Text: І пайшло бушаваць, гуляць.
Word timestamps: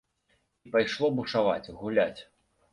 І 0.67 0.71
пайшло 0.77 1.07
бушаваць, 1.19 1.71
гуляць. 1.85 2.21